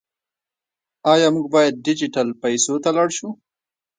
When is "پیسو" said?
2.41-2.73